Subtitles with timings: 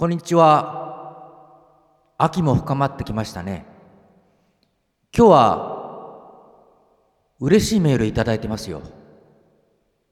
[0.00, 2.14] こんにちは。
[2.16, 3.66] 秋も深まってきましたね。
[5.14, 6.46] 今日は
[7.38, 8.80] 嬉しいメールいただいてますよ。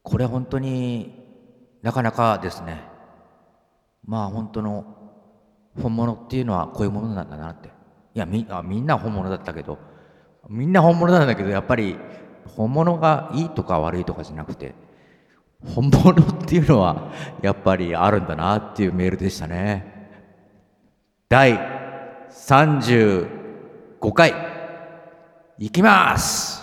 [0.02, 1.24] これ本当に
[1.80, 2.82] なかなかですね。
[4.04, 4.84] まあ本当の
[5.80, 7.70] 本物っていうのはこういうものなんだなって。
[8.14, 9.78] いやみあみんな本物だったけど、
[10.50, 11.96] みんな本物なんだけど、やっぱり
[12.58, 14.74] 本物がいいとか悪いとかじゃなくて、
[15.66, 17.12] 本物っていうのは
[17.42, 20.10] やっぱりあるんだなっていうメールでしたね。
[21.28, 21.58] 第
[22.30, 24.34] 35回。
[25.58, 26.62] いきます。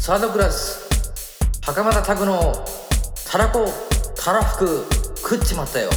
[0.00, 0.88] サードクラス。
[1.62, 2.52] 袴田拓の
[3.30, 3.66] たらこ
[4.16, 5.90] たらふく食っちまったよ。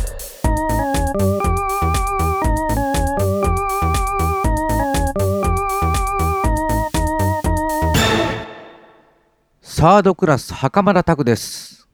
[9.83, 11.89] サードクラス袴田拓です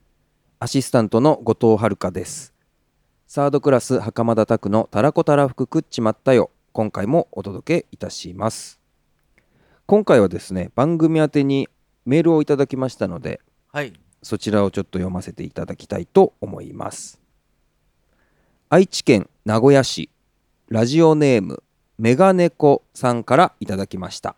[0.60, 2.54] アシスタントの後藤遥です。
[3.26, 6.52] サードクラス袴田拓のたらこたらふく食っちまったよ。
[6.72, 8.80] 今回もお届けいたします。
[9.86, 11.68] 今回はですね、番組宛てに
[12.06, 13.40] メールをいただきましたので、
[13.72, 17.20] はいそちらをちょっと読ませていただきたいと思います。
[18.68, 20.10] 愛知県名古屋市
[20.68, 21.64] ラジオネーム
[21.98, 24.36] メガネコさんからいただきました。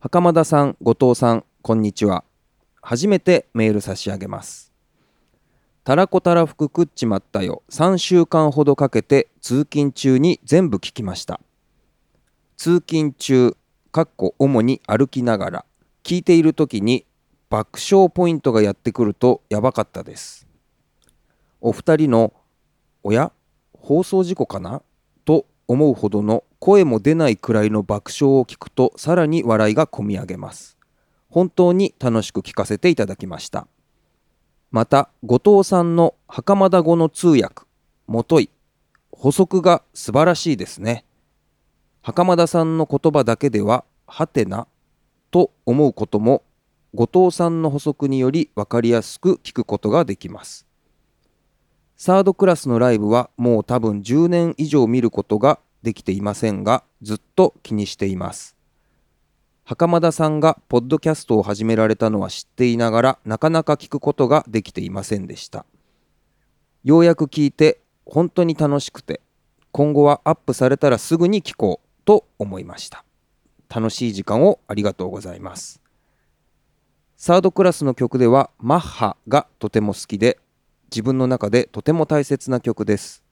[0.00, 2.24] 袴田さん、後藤さん、こんにちは。
[2.82, 4.70] 初めてメール差し上げます。
[5.82, 7.62] たらこたらふく食っちまったよ。
[7.70, 11.40] 3週間ほどかけて通勤中に全部聞きました。
[12.58, 13.56] 通勤中、
[13.92, 15.64] かっこ主に歩きながら、
[16.02, 17.06] 聞いている時に
[17.48, 20.46] 爆笑ポイントがやってくるとやばかったです。
[21.62, 22.34] お二人の、
[23.02, 23.32] おや
[23.72, 24.82] 放送事故かな？
[25.24, 30.76] と思うほどの声も出ないくらいの爆笑を聞くとさらに笑いがこみ上げます。
[31.34, 33.66] 本当に楽しく聞かせていただきました。
[34.70, 37.64] また、後藤さんの袴田語の通訳、
[38.06, 38.50] もとい、
[39.10, 41.04] 補足が素晴らしいですね。
[42.02, 44.68] 袴田さんの言葉だけでは、はてな、
[45.32, 46.44] と思うことも、
[46.94, 50.68] 後藤さんの補足により分かりやすく聞くことができます。
[51.96, 58.53] サードクラスのライブはもう多分10年以上見ることができていませんが、ずっと気にしています。
[59.66, 65.64] 袴田さんがポッドキャストを始められたのは知っていながらなかなか聞くことができていませんでした。
[66.84, 69.22] ようやく聞いて本当に楽しくて
[69.72, 73.06] 今後はアップされたらすぐに聞こうと思いました。
[73.74, 75.80] 楽しい時間をありがとうございます。
[77.16, 80.38] サードクラスの曲ではマッハがとても好きで
[80.90, 83.24] 自分の中でとても大切な曲です。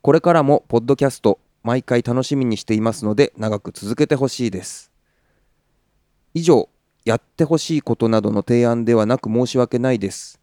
[0.00, 4.90] これからもポッドキャスト毎回楽しみにしていますので長く続けてほしいです。
[6.34, 6.68] 以上
[7.04, 10.40] やってほしいことなどの提案ではなく申し訳ないです。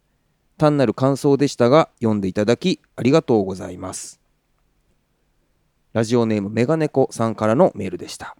[0.56, 4.20] 単なる感想でしたが読んでいただきありがとうございます。
[5.92, 8.36] ラジオネームメガネコさんからのメールでした。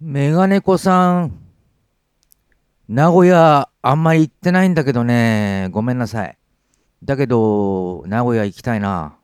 [0.00, 1.38] メガネコさん
[2.88, 5.68] 名古屋あんまり行ってないんだけどね。
[5.72, 6.36] ごめんなさい。
[7.02, 9.16] だけど名古屋行きたいな。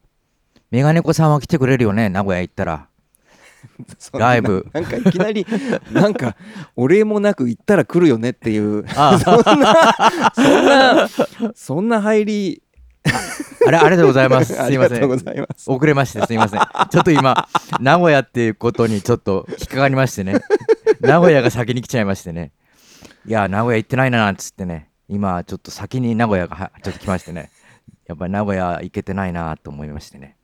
[0.71, 2.89] メガネコさんは来てくれるよね名古屋行ったら。
[4.13, 4.67] ライブ。
[4.73, 5.47] ななんかいきなり
[5.93, 6.37] なんか
[6.77, 8.85] お礼もなく行ったら来るよねっていう。
[8.97, 11.09] あ そんなそんな
[11.55, 12.63] そんな入り。
[13.67, 14.53] あれありがとうございます。
[14.55, 15.11] すあいません。
[15.67, 16.61] 遅れましてすいません。
[16.61, 17.49] ちょっと今
[17.81, 20.41] 名古屋っていうことにちょっと引っかかりましてね。
[21.01, 22.53] 名古屋が先に来ちゃいましてね。
[23.27, 24.91] いや名古屋行ってないななんつってね。
[25.09, 27.51] 今ちょっと先に名古屋がはちょっと来ましてね。
[28.07, 30.38] やっぱり名古屋行けてないなと思いましてね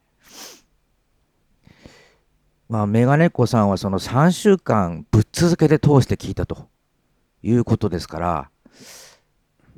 [2.69, 6.69] まあメガネっ子さんはその3週間ぶっ続けて通して聞いたと。
[7.45, 8.51] いうことですから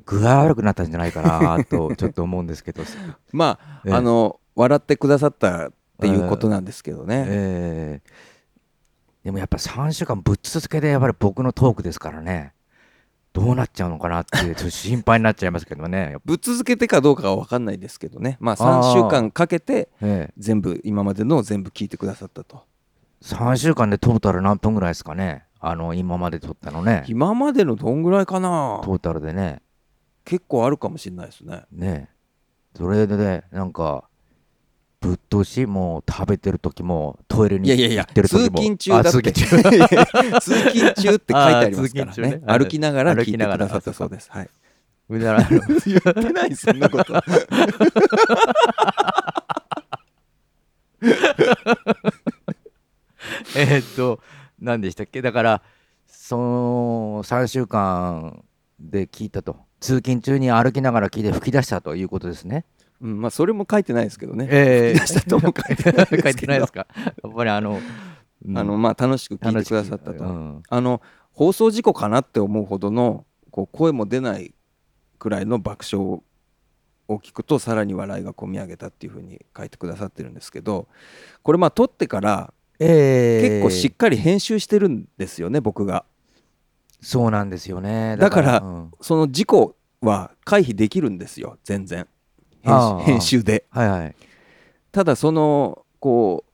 [0.05, 2.81] 具合悪くなったんじゃないかなとちょっと思うんですけど。
[3.33, 3.93] まあ、ええ。
[3.93, 8.09] あの笑ってくださったっていうことなんですけどね、ええ。
[9.25, 12.53] でもやっぱ3週間ぶっ続けでやっぱり僕のトークですからね
[13.33, 18.37] どうなっちゃうのかなってちょっと心配になっちゃいますけどね、 ぶっ続けてかどうかは分かんないですけどね。
[18.39, 20.33] まああー3週間かけてええ。
[20.37, 22.63] 全部今までのを全部聞いてくださったと
[23.21, 25.45] 3週間でトータル何分ぐらいですかね。
[25.59, 27.03] あの今まで撮ったのね。
[27.07, 28.81] 今までのどんぐらいかな。
[28.83, 29.61] トータルでね。
[30.23, 31.63] 結構あるかもしれないですね。
[31.71, 32.09] ね。
[32.75, 34.03] それでねなんか
[34.99, 39.09] ぶっ通しもう食べてる時もトイレにいやいやいや行ってる時も通勤中だって。
[39.09, 40.39] あ通勤中。
[40.41, 42.21] 通勤中って書いてありますからね。
[42.21, 42.41] ね。
[42.45, 43.93] はい歩きながら聞いてく歩きながらださった。
[43.93, 44.31] そうです。
[44.31, 44.49] はい。
[45.09, 45.61] だからあの。
[45.85, 47.13] 言ってないそんなこと
[53.57, 54.19] えーっと
[54.59, 55.21] 何でしたっけ？
[55.21, 55.61] だから
[56.07, 58.43] その3週間
[58.79, 62.65] で聞いたと通勤中に歩きながら聞いて吹き出したということですね。
[63.01, 64.47] うん、まあそれも書いてないですけどね。
[64.49, 66.87] え吹き出したとも書いてないです書いてないですか？
[66.95, 67.79] やっぱりあの、
[68.45, 70.23] うんあのまあ楽しく聞いてくださったと。
[70.23, 71.01] うんあの
[71.33, 74.55] 放送事故かなって思うほどのこう声も出ない
[75.19, 76.19] くらいの爆笑
[77.07, 80.87] を聞くとさらに笑いがこみ上げたっていうふうに書いてくださってるんですけど
[81.43, 86.05] これまあ撮ってからええ結構しっかり編集してるんですよね僕が。
[87.01, 88.17] そうなんですよね。
[88.17, 92.07] だからうんその事故は回避できるんですよ全然
[93.05, 93.65] 編集で。
[93.69, 94.15] はいはい。
[94.91, 96.51] ただそのこう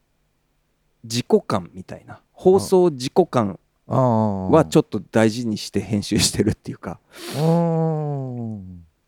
[1.04, 7.00] 自己感みたいな放送自己感ははちょっと大事にして編集してるっていうか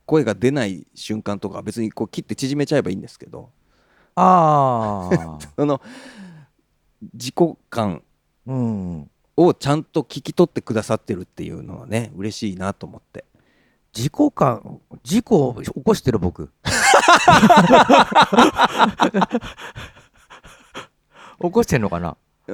[0.06, 3.50] 声が出ない瞬間とかは別にこう切って縮めちゃえばいいんですけど
[4.16, 5.40] ああ。
[5.56, 5.82] その
[7.14, 7.36] 自己
[7.70, 8.02] 感
[8.48, 9.10] うん。
[9.38, 13.26] をちゃんと聞き取ってくださってるっていうのはね嬉しいなと思って。
[13.94, 16.50] 自己感、事故を起こしてる僕。
[21.42, 22.18] 起こしてんのかな？
[22.48, 22.52] あ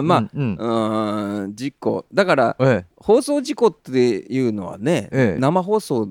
[0.00, 1.54] ーまあ、うんうん。
[1.54, 5.38] 事故だからえ放送事故っていうのはね、ええ。
[5.38, 6.08] 生放送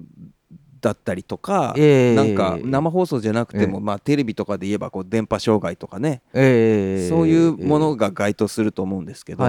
[0.83, 2.15] だったりとか、ええ。
[2.15, 9.43] なんか生放送じゃなくても、えまあ、テレビとかで言えばこう電波障害とかね、えええそういうものが該当すると思うんですけど。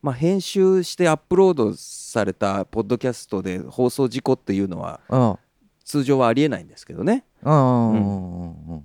[0.00, 5.36] まあ、編集してアップロードされたポッドキャストで放送事故っていうのはうん。
[5.84, 7.24] 通常はありえないんですけどね。
[7.42, 8.82] うん。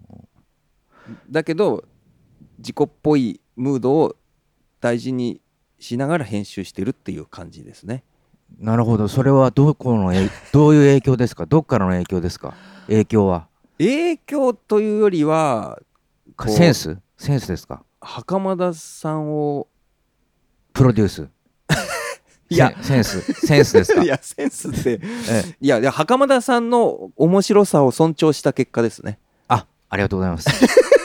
[1.32, 1.86] だけど
[2.60, 4.18] 事故っぽいムードを
[4.82, 5.40] 大事に
[5.80, 8.04] しながら編集してるっていう感じですね。
[8.58, 9.08] なるほど。
[9.08, 11.46] それはどこのえ どういう影響ですか？
[11.46, 12.54] どっからの影響ですか？
[12.88, 13.48] 影響は。
[13.78, 15.80] 影響というよりは
[16.48, 16.98] センス？
[17.18, 17.84] センスですか？
[18.02, 19.68] 袴田さんを
[20.74, 21.28] プロデュース。
[22.50, 23.34] いやセンセンス。
[23.48, 24.02] センスですか？
[24.04, 25.00] いやセンスってえ
[25.52, 29.20] えいやいや袴田さんの面白さを尊重した結果ですね。
[29.48, 30.50] あ、ありがとうございます。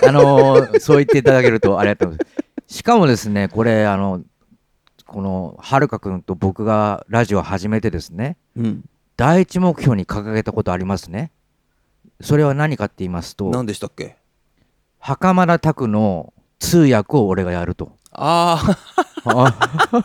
[0.07, 2.77] あのーそう言っていただけるとありがとうございます。
[2.77, 4.23] しかもですね、これ、あの、
[5.07, 8.85] この、はるかくんと僕がラジオを始めてですね、うん、
[9.17, 11.31] 第一目標に掲げたことありますね。
[12.21, 14.17] それは何かって言いますと、何でしたっけ？
[14.99, 17.93] 袴田拓の通訳を俺がやると。
[18.13, 20.05] あー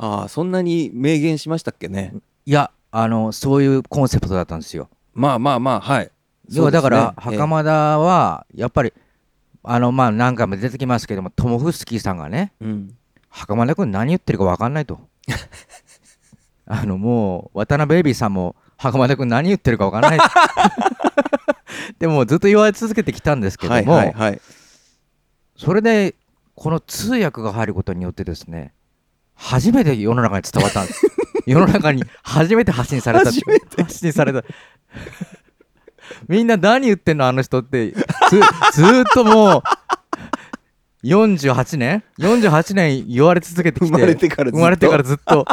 [0.00, 2.14] あそんなに明言しましたっけね？
[2.46, 4.88] いや、あの、そういうコンセプトだったんですよ。
[5.12, 6.10] まあまあまあはい。
[6.50, 8.94] 要はだから、袴田は、やっぱり、
[9.62, 12.94] あの、まあ、何回も出てきますけども、トモフスキーさんがね、ええうん
[13.28, 15.00] 袴田君何言ってるか分かんないと。
[16.66, 20.28] あのもう渡辺ベイビーさんも袴田君何言ってるか分かんない。
[21.98, 24.40] でもずっと言われ続けてきたんですけども、はいはいはい。
[25.56, 26.14] それで
[26.54, 28.72] この通訳が入ることによってですね
[29.34, 31.06] 初めて世の中に伝わったんです。
[31.46, 34.42] 世の中に初めて発信された初め発信された。
[36.26, 37.92] みんな何言ってんのあの人って。
[37.92, 39.62] ずっともう
[41.04, 44.56] 48年？48年言われ続けてきて生まれてからずっと。
[44.56, 45.46] 生まれてからずっと。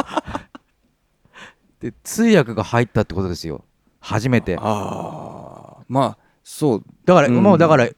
[1.80, 3.64] で通訳が入ったってことですよ。
[4.00, 4.56] 初めて。
[4.58, 6.84] ああまあそう。
[7.04, 7.42] だから、うん。
[7.42, 7.88] もうだから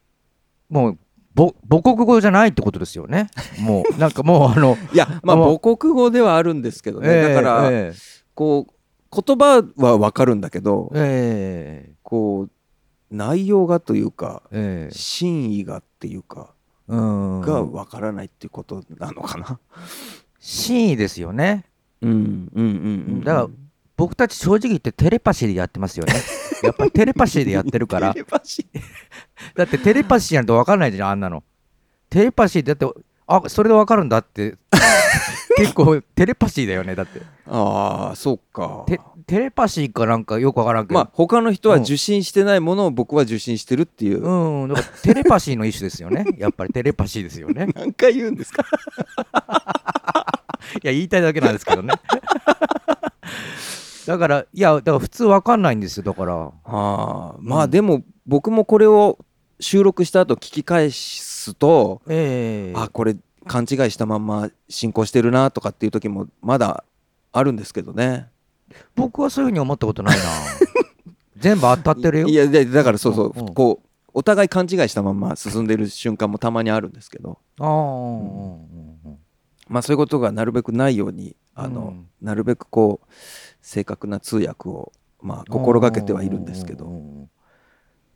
[0.69, 0.99] もう
[1.35, 3.29] ぼ母国語じゃないってことですよね。
[3.61, 7.95] もう なんかもうあの、いやまあ母国語ではあるんですけどね、ええだから、え
[8.35, 11.93] こう言葉はわかるんだけど、ええ。
[12.03, 12.51] こう
[13.11, 14.43] 内容がというか
[14.91, 16.41] 真意がっていうか。
[16.41, 16.58] うん
[16.89, 19.59] がわからないっていうことなのかな？
[20.41, 21.65] 真意ですよね。
[22.01, 22.11] うん。
[22.11, 22.67] うんうんう
[23.17, 23.49] んだから
[23.97, 26.15] 僕たち正直言ってテレパシーでやってますよね。
[26.63, 28.13] やっぱりテレパシーでやってるから。
[28.13, 28.81] テレパシー。
[29.57, 31.43] だってテレパシーやんと分かんないじゃんあんなの。
[32.09, 32.87] テレパシーだって
[33.27, 34.57] あそれで分かるんだって。
[35.59, 37.21] 結構テレパシーだよねだって。
[37.47, 38.87] ああそうか。
[39.29, 46.25] テテレパシーかなんかよく分からんけどまあ他の人は受信してないものを僕は受信してるっていう、うん、だからテレパシーの一種ですよね。
[46.39, 47.69] やっぱりテレパシーですよね。
[47.75, 48.65] 何回言うんですか？
[50.83, 51.95] いや、言いたいだけなんですけどね。
[54.07, 56.03] だから、いや、だから普通わかんないんですよ。
[56.05, 59.19] だから、ああまあでも僕もこれを
[59.61, 63.17] 収録した後聞き返すと、ええあこれ
[63.47, 66.85] 勘違いしたまんま進行してるなとかっていう時もまだ
[67.33, 68.29] あるんですけどね
[68.95, 70.25] 僕はそういうふうに思ったことないな。
[71.37, 72.29] 全部当たってるよ。
[72.29, 78.53] いやでだからそうそう、うんうんこうお互い勘違いしたまんま進んでる瞬間もたまにあるんですけどああ、うん
[79.05, 79.19] うん
[79.69, 83.07] まあそういうことがなるべくないようにあの、うんなるべくこう
[83.61, 86.91] 正確な通訳をまあ心がけてはいるんですけど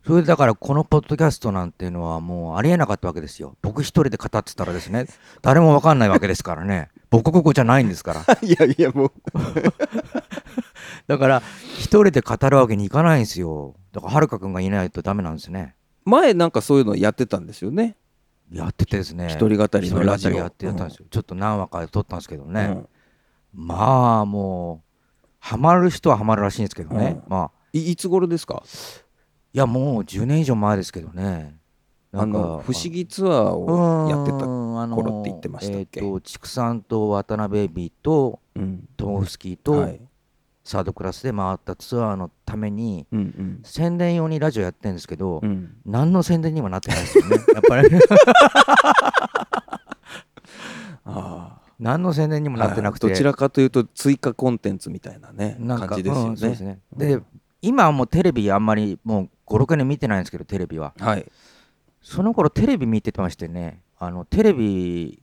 [0.05, 3.55] それでだからこのポッドキャストなんていうのはもうありえなかったわけですよ。
[3.61, 5.05] 僕一人で語ってたらですね、
[5.41, 6.89] 誰もわかんないわけですからね。
[7.09, 8.21] 僕ここじゃないんですから。
[8.43, 9.11] いやいやもう
[11.07, 11.41] だから
[11.77, 13.75] 一人で語るわけにいかないんですよ。
[13.91, 15.75] だからはるかくんがいないとダメなんですね。
[16.05, 17.95] 前なんかそういうのやってたんですよね
[18.51, 19.27] やっててですね。
[19.29, 21.05] 一人語りのラジオやってたんですよ。
[21.09, 22.65] ちょっと何話か撮ったんですけどね。
[22.65, 22.87] うん
[23.55, 27.21] まあもう、ハマる人はハマるらしいんですけどね。
[27.23, 28.63] うんまあ、いいつ頃ですか？
[29.53, 31.55] いやもう10年以上前ですけどね。
[32.15, 35.99] あの不思議ツアーをやってたた頃って言ってましたっけ？
[35.99, 40.01] えっ、と畜産と渡辺ベイビーとうんトモフスキーとはい
[40.63, 43.59] サードクラスで回ったツアーのためにうんうん。
[43.63, 45.75] 宣伝用にラジオやってるんですけど、うん。
[45.85, 47.89] 何の宣伝にもなってないですよね やっぱり。
[51.05, 53.09] あ何の宣伝にもあなってなくて。
[53.09, 56.79] どちらかというと追加コンテンツみたいなねなんか感じですようんですね。
[56.95, 57.21] ねで
[57.61, 60.93] 今はもうテレビあんまりもう56年見てないんですけどテレビは。
[60.97, 61.29] はい。
[62.01, 65.21] その頃テレビ見てましてねあのテレビ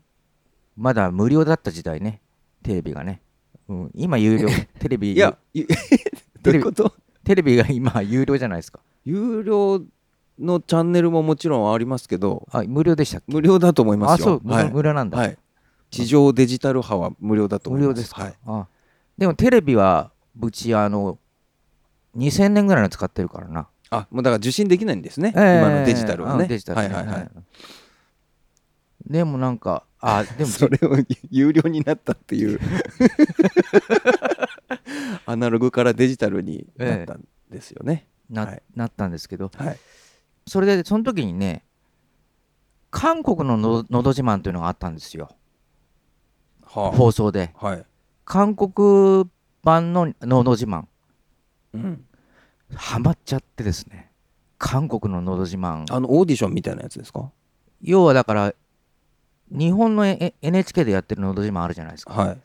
[0.76, 2.20] まだ無料だった時代ね
[2.62, 3.22] テレビがね、
[3.70, 4.48] うん、今有料
[4.80, 5.64] テレビいや、い
[6.42, 6.92] どういうこと？
[7.22, 9.80] テレビが今有料じゃないですか有料
[10.40, 14.40] のチャンネルももちろんありますけど、あ無料でした無料だと思いますよ。
[14.44, 15.38] あそう、無料なんだ、はい。
[15.90, 17.88] 地上デジタル波は無料だと思います。
[17.88, 18.34] 無料ですか、はい。
[18.46, 18.66] あ
[19.16, 20.10] でもテレビは
[20.40, 21.18] うちあの
[22.16, 25.32] 2000年ぐらいの使ってるからな、あ、もうだから受信できないんですね。
[25.36, 26.42] ええ今のデジタルはね。
[26.42, 27.30] うんデジタルねはいはいはい。
[29.10, 30.96] でもなんかあ でもそれを
[31.30, 32.60] 有料になったっていう
[35.26, 38.06] アナログからデジタルになったんですよね。
[38.30, 39.78] な,、はいなったんですけどはい。
[40.46, 41.64] それでその時にね
[42.92, 45.28] 韓国のののど自慢というのがあったんですよ
[46.62, 47.84] は放送であ、はい。
[48.24, 49.28] 韓国
[49.64, 50.84] 版ののど自慢
[51.74, 52.04] うん。
[52.76, 54.12] ハマっちゃってですね
[54.56, 57.32] 韓国ののど自慢あのオーディションみたいなやつですか？
[57.82, 58.54] 要はだから
[59.50, 62.38] 日本のえ NHK でやってるのど自慢あるじゃないですか、はい。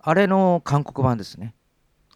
[0.00, 1.54] あれの韓国版ですね。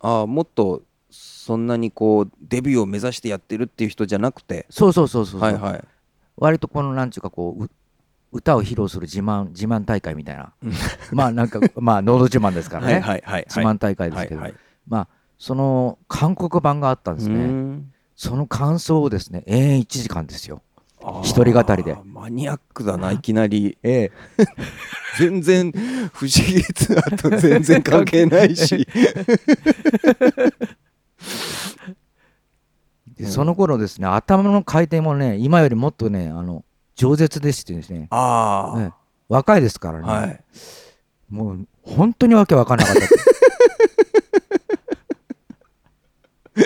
[0.01, 4.67] ああ、もっとそんなにこうデビューを目指してやってるっていう人じゃなくて。
[4.71, 5.85] そうそうそうそうそう、はいはい。
[6.37, 7.71] 割とこのなんちゅうかこうう
[8.33, 10.53] 歌を披露する自慢自慢大会みたいな。
[10.63, 10.73] うん。
[11.13, 13.23] まあなんかまあのど自慢ですからね、はい。
[13.47, 14.61] 自慢大会ですけど、はいはい。
[14.87, 17.45] まあその韓国版があったんですね。
[17.47, 17.93] ん。
[18.17, 20.63] その感想をですね延々1時間ですよ
[21.23, 21.97] 一人語りで。
[22.05, 23.79] マニアックだないきなり。
[23.83, 24.13] ええ。
[25.19, 25.73] 全然
[26.13, 28.87] 不思議ツアーと全然関係ないし。
[33.17, 38.93] でその頃ですね頭の回転もね今よりもっとねあの饒舌でしてですね、あええ。
[39.29, 40.41] 若いですからね、あはい。
[41.29, 43.01] もう本当にわけわかんなかった。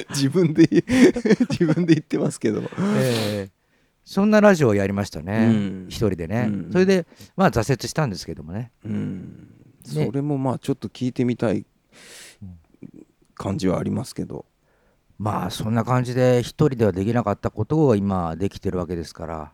[0.15, 0.69] 自分で
[1.51, 2.63] 自分で言ってますけど。
[2.97, 3.60] ええ
[4.11, 5.87] そんなラジオをやりましたね、うん。
[5.89, 6.73] 一人でね、うん。
[6.73, 8.73] それでまあ挫折したんですけどもね。
[8.85, 9.49] うん。
[9.95, 10.07] ね。
[10.07, 11.65] それもまあちょっと聞いてみたい
[13.37, 14.47] 感じはありますけど。
[15.17, 19.53] まあそんな感じで一人ではできなかったことを今できてるわけですから。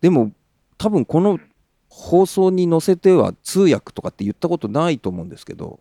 [0.00, 0.30] でも
[0.78, 1.40] 多分この
[1.88, 5.80] 放送に載せては通訳とかって言ったことないと思うんですけど。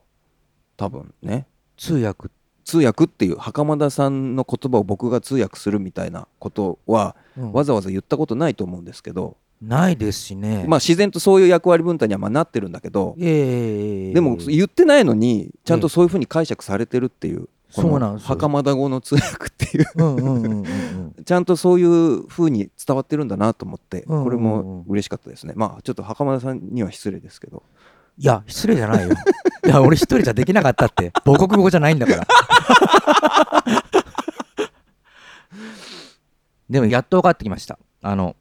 [0.77, 1.45] 多分ね。
[1.77, 2.31] 通訳？
[2.65, 10.65] 通訳っていう袴田さんの言葉を僕が通訳するみたいなことはうんわざわざ言ったことないと思うんですけど、ないですしね。
[10.67, 19.85] まあ自然とそういう役割分担にはまあなってるんだけど、ええでも言ってないのにちゃんとそういうふうに解釈されてるっていう、そうなん袴田語の通訳っていう。
[21.25, 25.53] ちゃんとそういうふうに伝わってるんだなと思ってこれも嬉しかったですね。
[25.55, 27.63] まあちょっと袴田さんには失礼ですけど。
[28.17, 29.13] いや失礼じゃないよ。
[29.65, 31.11] いや俺一人じゃできなかったって。
[31.25, 32.27] 母国語じゃないんだから
[36.69, 37.79] でもやっと分かってきました。
[38.01, 38.35] あの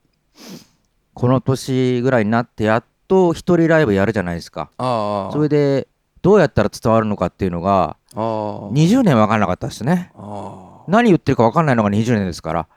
[1.14, 4.70] この年ぐらいになってやっと一人ライブやるじゃないですか。
[4.78, 5.88] あそれで
[6.22, 8.70] どうやったら伝わるのかっていうのがあー。
[8.72, 10.12] 20年分かんなかったですね。
[10.86, 12.68] 何言ってるか分かんないのが20年ですから。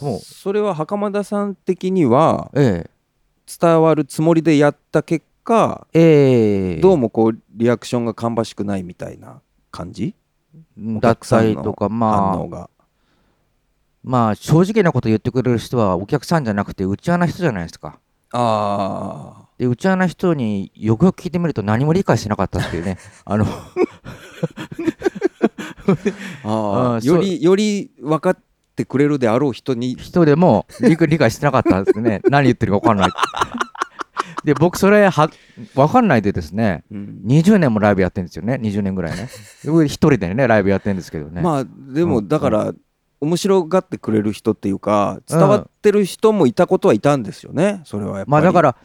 [0.00, 0.18] もう。
[0.20, 2.88] それは袴田さん的にはえ
[3.60, 6.78] 伝わるつもりでやった結果ええ。
[6.78, 10.14] えどうもこうリアクションが芳しくないみたいな感じ？
[10.78, 12.70] おだっ客さんのたりとか反まあ
[14.02, 17.98] まあ正直なこと言ってくれる人はお客さんじゃなくて内輪な人じゃないですか。
[18.32, 22.98] あで内輪な人によくよく聞いてみると何も理解してなかったっていうね。
[23.24, 23.44] あの。
[25.86, 26.12] ー。
[26.44, 28.38] ああよりより分かっ
[28.74, 29.94] てくれるであろう人に。
[29.94, 32.22] 人でも理理解してなかったんですね。
[32.28, 33.10] 何言ってるか分かんない。
[34.44, 35.30] で僕それは
[35.76, 36.82] 分かんないでですね。
[36.90, 37.20] うん。
[37.26, 38.54] 20年もライブやってるんですよね。
[38.54, 39.28] 20年ぐらいね。
[39.64, 42.28] 僕一人でねライブやってるんですけどね、まあでもうん。
[42.28, 42.72] だから
[43.22, 48.30] 面白がってくれる人っていうか伝わってる人もいたことはいたんですよねそれはやっぱり。
[48.32, 48.76] まあだから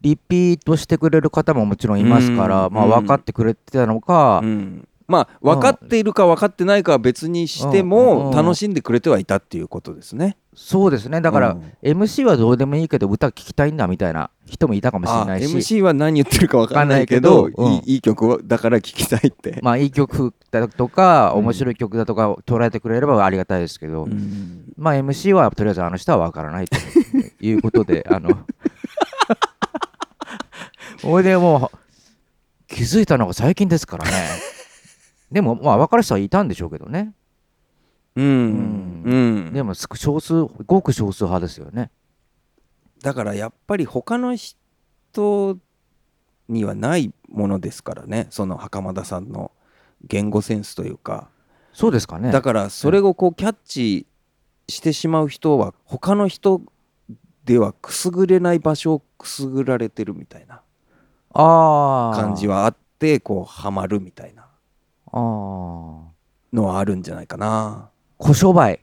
[0.00, 2.92] リピートしてくれる方ももちろんいますから、まあうん。
[2.92, 10.36] うん分かってくれてたのか、うんまあ分かっているか分かってないかは別にしても楽しんでくれてはいたっていうことですね。
[10.54, 11.20] そうですね。
[11.20, 11.74] だから、うん。
[11.82, 15.56] MC はどうでもいいけど歌聞きたいんだみたいな人もいたかもしれあないし。
[15.56, 17.86] MC は何言ってるか分かんないけどわかんないけど。
[17.86, 17.90] うん。
[17.90, 24.72] いい曲だから聴きたいって、まあいい曲だとかうん面白い曲だとか捉えてくれればありがたいですけど、うん。
[24.76, 26.76] まあ MC はとりあえずあの人は分からないと
[27.40, 28.30] いうことで あの。
[31.02, 34.10] おいでもう気づいたのが最近ですからね
[35.30, 37.12] でもまあ分かる人はいたんでしょうけどね。
[38.16, 39.14] うんう
[39.50, 39.52] ん。
[39.52, 40.34] でも少少数
[40.66, 41.90] ごく少数派ですよね。
[43.02, 45.56] だからやっぱり他の人
[46.48, 48.26] にはないものですからね。
[48.30, 49.52] その袴田さんの
[50.04, 51.28] 言語センスというか。
[51.72, 52.32] そうですかね。
[52.32, 54.06] だからそれをこうキャッチ
[54.68, 56.62] してしまう人は他の人
[57.44, 60.62] ではくすぐれない場所をくすぐられてるみたいな
[61.32, 64.39] 感じはあってこうハマるみたいな
[65.12, 67.90] のはあるんじゃないかな。
[68.18, 68.80] 小商売。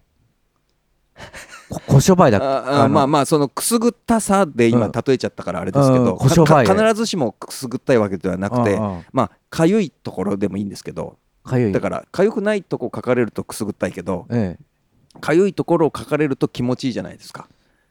[1.69, 4.91] こ 小商売だあまあまあそのくすぐったさで今うん。
[4.91, 6.65] 例えちゃったからあれですけど、うん。
[6.65, 8.79] 必ずしもくすぐったいわけではなくて
[9.11, 11.71] まあかゆいところでもいいんですけどかゆい。
[11.71, 15.19] だからかゆくないとこ書かれるとくすぐったいけどええ。
[15.19, 17.47] かゆいところを書かれると気持ちいいじゃないですか。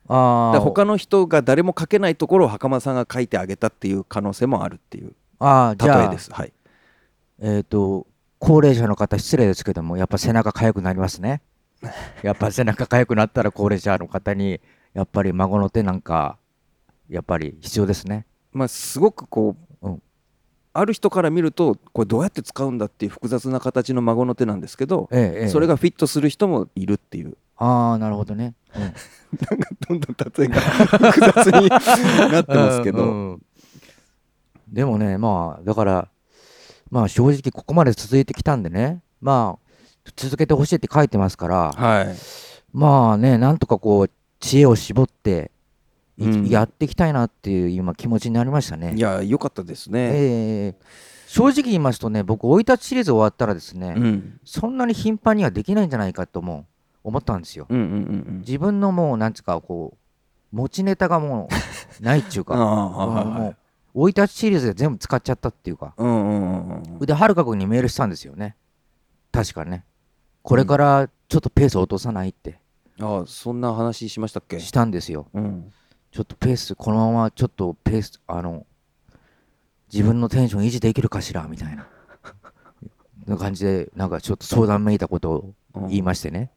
[0.09, 6.33] あだあから他の人が誰も書けないところを袴さんが書いてあげたっていう可能性もあるっていう例えです。
[6.33, 6.53] はい。
[7.41, 8.07] えっ、と
[8.39, 11.43] 高齢者の方失礼ですけどもやっぱ背中痒くなりますね。
[12.23, 14.61] やっぱ背中痒くなったら高齢者の方に
[14.95, 16.39] やっぱり孫の手なんか
[17.09, 18.27] やっぱり必要ですね。
[18.53, 20.03] まあすごくこう、うん。
[20.73, 25.49] ある人から見るとこれどうやって使うんだっていう複雑な形の孫の手なんですけど、ええええ。
[25.49, 27.37] それがフィットする人もいるっていう。
[27.57, 28.95] ああなるほどね、うん。
[29.89, 33.43] どんどん例えが複雑になってますけど、うんうん。
[34.69, 36.09] でもねまあだから
[36.91, 42.17] まあ正直ここまで続いてきたんでねまあ続けてほしいって書いてますからはい。
[42.73, 45.51] まあねなんとかこう知恵を絞って
[46.19, 46.49] いうん。
[46.49, 48.95] やっていきたいなっていう今気持ちになりましたね。
[48.97, 50.75] いや良かったですね、ええ。
[51.27, 56.65] 正直言いますとね僕生い立ちシリーズ終わったらですね、うん、そんなに頻繁にはできないんじゃないかと思う
[57.05, 57.67] 思ったんですよ。
[57.69, 57.87] うんうんう
[58.33, 61.49] ん自分のもうなんつうかこう持ちネタがも
[62.01, 62.55] うないっていうか。
[62.57, 63.57] もはいう
[63.97, 65.95] 生い立ちシリーズで全部使っちゃったっていうか。
[65.97, 68.55] うんうんうんうんではるか君にメールしたんですよね。
[69.33, 69.85] 確かね。
[70.43, 72.61] これからちょっとペース落とさないって。
[73.01, 74.61] ああそんな話しましたっけ？
[74.61, 75.29] したんですよ。
[75.33, 75.73] うん。
[76.13, 78.67] ちょっとペースこのままちょっとペースあの
[79.93, 81.47] 自分のテンション維持できるかしら？
[81.47, 81.87] みたいな。
[83.27, 85.55] な感じでなんかちょっと相談めいたことを
[85.89, 86.51] 言いましてね、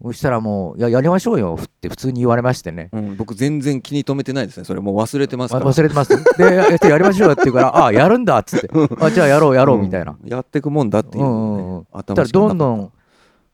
[0.00, 2.88] そしたらもう「いややりましょうよ」って普通に言われましてね。
[2.92, 4.80] うん、僕全然気に留めてないですねそれ。
[4.80, 5.72] もう忘れてますあから。
[5.72, 8.68] 忘れてますでややりましょうよって言うから「あやるんだ」っつって
[9.00, 11.86] 「あじゃあやろうやろう」みたいな、うんやってくもんだっていうね、んうんうん。
[11.92, 12.92] そした頭らどんどん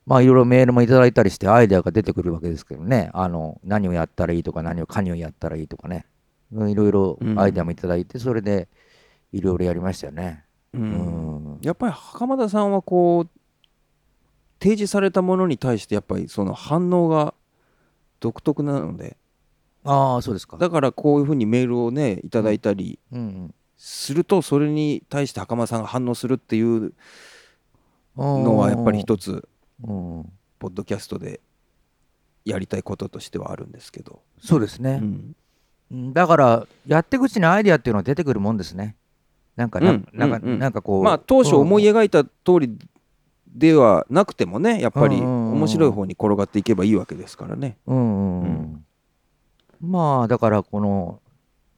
[0.07, 3.11] まあいろいろメールもいただいたりしてアイデアが出てくるわけですけどね。
[3.15, 6.05] あの何をやったらいいとか何を何をやったらいいとかね。
[6.53, 8.69] うんいろいろアイデアもいただいてそれで
[9.33, 10.45] いろいろやりましたよね。
[10.75, 10.85] ううん
[11.55, 11.59] ん。
[11.63, 13.31] やっぱり袴田さんはこう
[14.65, 17.35] 提示されたものに対してやっぱりその反応が
[18.19, 19.19] 独特なので。
[19.85, 20.57] ああそうですか。
[20.57, 22.99] だからこういうふうにメールをねいただいたり
[23.77, 26.95] するとそれに対して袴田さんが反応するっていう
[28.17, 29.47] ののはやっぱり一つ
[29.87, 30.33] うん。
[30.59, 31.41] ポッドキャストで
[32.47, 35.37] やりたいこととしてはあるんですけど、そうですね、うん。
[35.93, 38.97] うんだからやっていくうちにアイデアっていうのは出てくるもんですね。
[39.57, 42.79] なんかな,、うんなんかなんかこうまあ当初思い描いた通り
[43.55, 47.77] ではなくてもねやっぱり面白い方に転がっていけばいいわけですからね。
[47.87, 48.85] うんうんうん。
[49.81, 51.21] まあだからこの、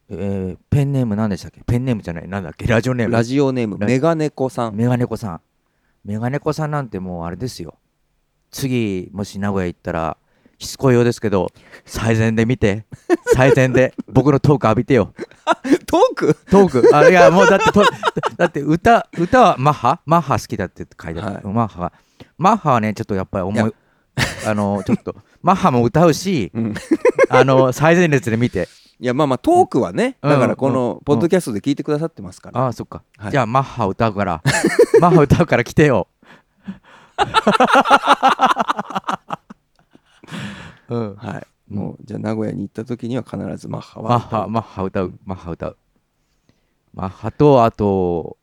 [0.08, 1.62] えーペンネーム何でしたっけ？
[1.66, 2.28] ペンネームじゃない。
[2.28, 2.66] なんだっけ？
[2.66, 3.12] ラジオネーム。
[3.12, 4.76] ラジオネームラメガネコさん。
[4.76, 5.40] メガネコさん。
[6.04, 7.74] メガネコさんなんてもうあれですよ。
[8.50, 10.16] 次もし名古屋行ったら
[10.58, 11.50] しつこいようですけど
[11.84, 12.86] 最前で見て
[13.34, 15.12] 最前で僕のトーク浴びてよ。
[15.86, 16.36] トーク？
[16.50, 16.96] トーク。
[16.96, 17.84] あいやもうだってと
[18.36, 20.00] だって歌歌はマッハ？
[20.06, 21.44] マッハ好きだって書いてある、はい。
[21.44, 21.92] マッハが
[22.38, 23.74] マッハはねちょっとやっぱり思い
[24.46, 25.14] あのちょっと。
[25.42, 26.74] マッハも歌うしうん。
[27.28, 28.68] あの最前列で見て。
[28.98, 30.30] いやまあまあトークはねうん。
[30.30, 30.72] だからこうん。
[30.72, 32.60] のポッドキャストで聞いてくださってますから。
[32.62, 33.30] ああそっか、はい。
[33.32, 34.42] じゃあマッハ歌うから。
[35.00, 36.08] マッハ歌うから来てよ
[40.88, 41.16] うん。
[41.16, 41.46] はい。
[41.68, 44.10] もうじゃあ名古屋に行った時には必ずマッハは。
[44.10, 45.14] マッハマッハ歌う。
[45.24, 45.76] マッハ歌う。
[46.94, 48.36] マッハとあと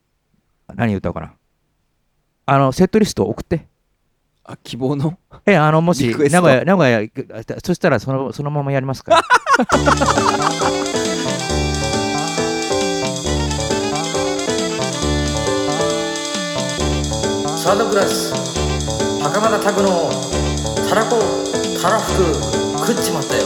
[0.74, 1.34] 何歌うかな。
[2.46, 3.66] あのセットリスト送って。
[4.44, 5.18] あ希望の？
[5.46, 7.26] えあのもし名古屋名古屋行く
[7.64, 9.22] そしたらそのそのままやりますから。
[17.56, 18.34] サードクラス
[19.22, 20.10] 袴田拓の
[20.86, 21.16] たらこ
[21.84, 22.34] たらふく
[22.78, 23.42] 食っちまったよ。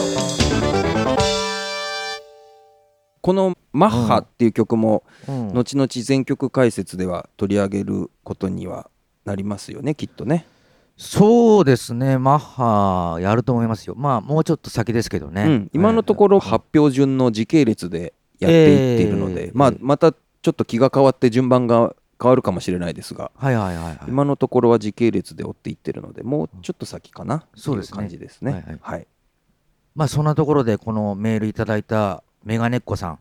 [3.20, 5.52] この「マッハ」っていう曲もうん。
[5.54, 8.90] 後々全曲解説では取り上げることには
[9.24, 10.46] なりますよねきっとね。
[10.96, 12.16] そうですね。
[12.16, 13.96] マッハやると思いますよ。
[13.96, 19.50] まあもうちょっと先ですけどね、うん、今のところ発表順の時系列でやっていっているので、えー。
[19.52, 23.98] まあ、またちょっと気が変わって順番が変わるかもしれないですがはいはいはいはい。
[24.08, 27.96] 今のところは時系列で追っていってるのでもうちょっと先かなそうですね。
[27.98, 28.52] 感じですね。
[28.52, 28.78] はいはい。
[28.80, 29.06] はい。
[29.94, 33.18] まあそんなところでこのメールいただいたメガネっ子さん。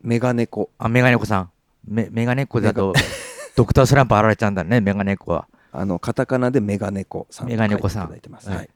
[0.00, 0.70] メガネコ。
[0.78, 1.50] あメガネっ子さん。
[1.84, 2.92] メメガネっ子だと
[3.56, 5.48] ドクタースランプあられちゃうんだねメガネっ子は。
[5.72, 8.48] あのカタカナでメガネコさんメガネコさん書いていただいてます。
[8.48, 8.58] はい。
[8.58, 8.70] はい。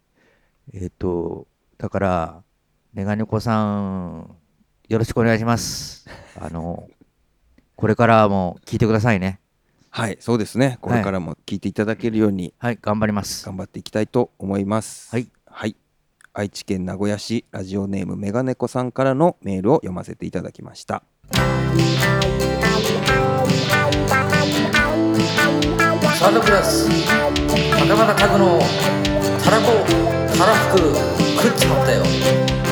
[0.75, 1.47] えっ、と
[1.79, 2.43] だから
[2.95, 4.37] メガネっ子さん
[4.89, 6.09] よろしくお願いします。
[6.41, 6.89] あの
[7.77, 9.39] これからも聞いてくださいね
[9.91, 10.77] はい、そうですね。
[10.83, 15.09] これからも聞いていただけるようにはい頑張ります頑張っていきたいと思います。
[15.11, 15.75] はい、はい。
[16.35, 21.03] 愛知県名古屋市ラジオネームメガネコさんからのメールを読ませていただきました。
[26.19, 28.59] サードクラス袴田拓の
[29.43, 29.73] たらこ
[30.37, 30.79] たらふく
[31.43, 32.66] 食っちまったよ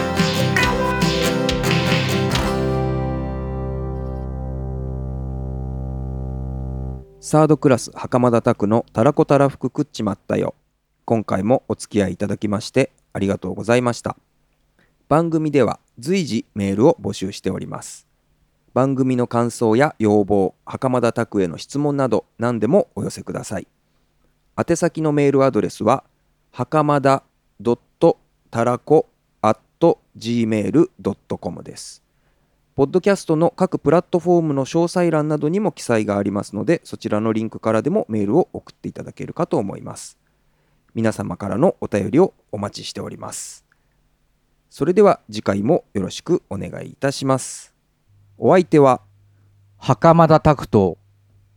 [7.27, 10.55] サードクラス袴田拓のたらこたらふく食っちまったよ。
[11.07, 14.19] 今回もお付き合いいただきましてありがとうございました。
[15.09, 18.07] 番組では随時メールを募集しております。
[18.75, 23.67] 番組の感想や要望、袴田拓への質問など何でもお寄せください。
[24.59, 26.05] 宛先のメールアドレスは
[26.53, 27.25] 袴田
[28.51, 29.09] たらこ
[30.19, 32.04] gmail.com です。
[32.75, 40.19] ポッドキャストの各プラットフォームの詳細欄などにも記載がありますので、そちらのリンクからでもメールを送っていただけるかと思います。
[40.93, 43.65] 皆様からのお便りをお待ちしております。
[44.71, 47.73] それでは次回もよろしくお願いいたします。
[48.39, 49.03] お相手は
[49.79, 50.99] 袴田拓と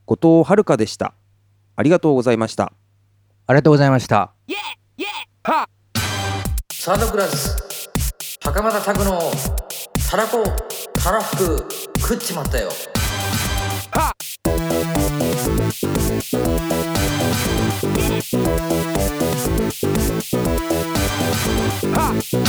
[0.06, 1.16] 後藤遥でした。
[1.76, 2.74] ありがとうございました。
[3.48, 4.34] ありがとうございました
[6.72, 7.58] サードクラス
[8.44, 9.20] 袴田拓の
[10.10, 10.44] たらこ
[11.04, 11.68] たらふく
[12.00, 12.70] 食っちまったよ。
[13.92, 14.14] は
[22.44, 22.47] っ！